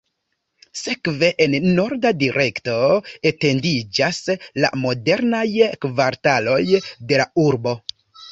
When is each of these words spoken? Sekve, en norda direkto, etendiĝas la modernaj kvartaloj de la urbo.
Sekve, 0.83 1.27
en 1.45 1.55
norda 1.79 2.11
direkto, 2.21 2.77
etendiĝas 3.31 4.23
la 4.65 4.73
modernaj 4.87 5.45
kvartaloj 5.87 6.59
de 7.13 7.21
la 7.25 7.29
urbo. 7.47 7.79